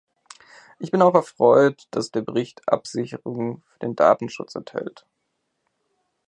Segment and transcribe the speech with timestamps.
[0.79, 5.05] Ich bin auch erfreut, dass der Bericht Absicherungen für den Datenschutz enthält.